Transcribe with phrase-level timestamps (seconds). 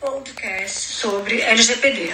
[0.00, 2.12] podcast sobre LGPD.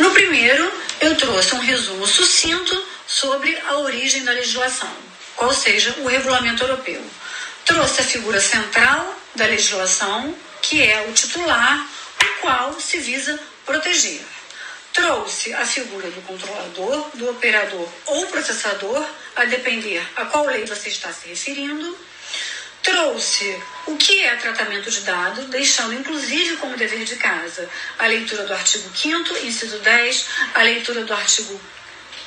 [0.00, 4.90] No primeiro, eu trouxe um resumo sucinto sobre a origem da legislação,
[5.36, 7.02] qual seja o regulamento europeu.
[7.64, 11.86] Trouxe a figura central da legislação, que é o titular,
[12.20, 14.20] o qual se visa proteger.
[14.92, 20.88] Trouxe a figura do controlador, do operador ou processador, a depender a qual lei você
[20.88, 21.96] está se referindo
[22.82, 28.44] trouxe o que é tratamento de dados, deixando inclusive como dever de casa a leitura
[28.44, 31.60] do artigo 5 inciso 10, a leitura do artigo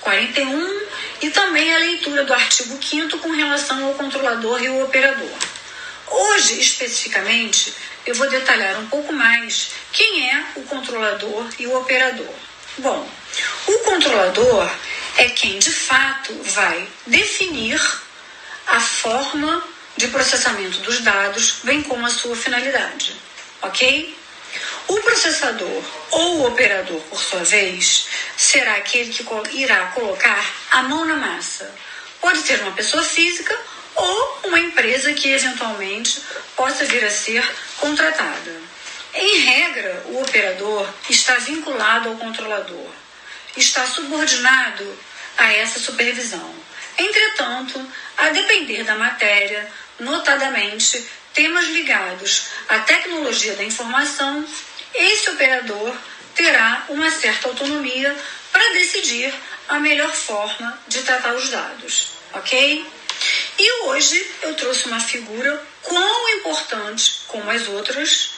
[0.01, 0.81] 41
[1.21, 5.37] e também a leitura do artigo 5 com relação ao controlador e o operador.
[6.07, 7.73] Hoje, especificamente,
[8.05, 12.33] eu vou detalhar um pouco mais quem é o controlador e o operador.
[12.77, 13.09] Bom,
[13.67, 14.69] o controlador
[15.17, 17.81] é quem de fato vai definir
[18.67, 19.63] a forma
[20.05, 23.15] de processamento dos dados, bem como a sua finalidade.
[23.61, 24.15] Ok?
[24.87, 31.05] O processador ou o operador, por sua vez, será aquele que irá colocar a mão
[31.05, 31.73] na massa.
[32.21, 33.57] Pode ser uma pessoa física
[33.95, 36.21] ou uma empresa que eventualmente
[36.55, 37.43] possa vir a ser
[37.77, 38.61] contratada.
[39.13, 42.91] Em regra, o operador está vinculado ao controlador,
[43.57, 44.99] está subordinado
[45.37, 46.53] a essa supervisão.
[46.97, 47.85] Entretanto,
[48.17, 54.45] a depender da matéria, notadamente temas ligados à tecnologia da informação,
[54.93, 55.95] esse operador
[56.33, 58.15] terá uma certa autonomia
[58.51, 59.33] para decidir
[59.67, 62.85] a melhor forma de tratar os dados, ok?
[63.57, 68.31] E hoje eu trouxe uma figura quão importante como as outras,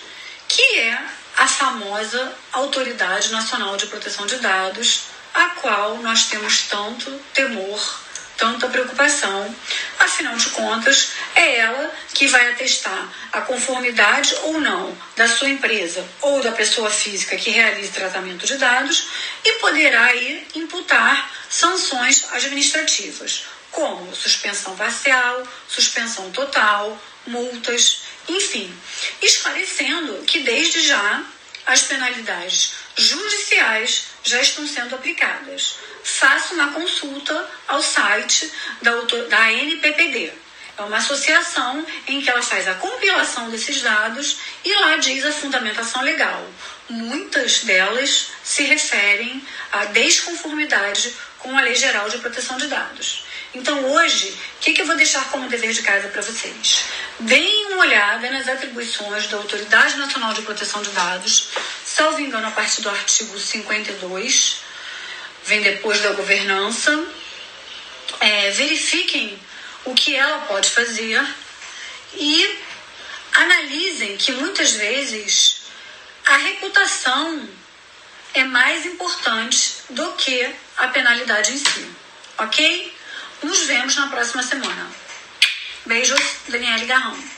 [0.48, 1.00] que é
[1.38, 8.07] a famosa Autoridade Nacional de Proteção de Dados, a qual nós temos tanto temor
[8.38, 9.54] tanta preocupação.
[10.00, 16.08] Afinal de contas, é ela que vai atestar a conformidade ou não da sua empresa
[16.22, 19.08] ou da pessoa física que realize tratamento de dados
[19.44, 28.74] e poderá aí imputar sanções administrativas, como suspensão parcial, suspensão total, multas, enfim,
[29.22, 31.24] esclarecendo que desde já
[31.66, 35.76] as penalidades judiciais já estão sendo aplicadas.
[36.04, 38.92] Faça uma consulta ao site da,
[39.30, 40.34] da NPPD.
[40.78, 45.32] É uma associação em que ela faz a compilação desses dados e lá diz a
[45.32, 46.48] fundamentação legal.
[46.88, 53.27] Muitas delas se referem à desconformidade com a Lei Geral de Proteção de Dados.
[53.54, 56.84] Então, hoje, o que, que eu vou deixar como dever de casa para vocês?
[57.20, 61.50] Deem uma olhada nas atribuições da Autoridade Nacional de Proteção de Dados,
[61.86, 64.62] salvo engano, a partir do artigo 52,
[65.46, 67.08] vem depois da governança.
[68.20, 69.40] É, verifiquem
[69.86, 71.26] o que ela pode fazer
[72.14, 72.60] e
[73.34, 75.62] analisem que muitas vezes
[76.26, 77.48] a reputação
[78.34, 81.90] é mais importante do que a penalidade em si,
[82.38, 82.97] ok?
[83.44, 84.90] Nos vemos na próxima semana.
[85.86, 87.37] Beijos, Daniele Garrão.